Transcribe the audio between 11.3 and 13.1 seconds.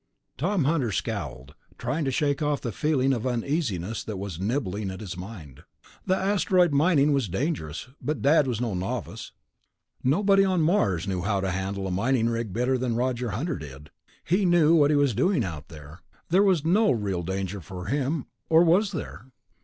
to handle a mining rig better than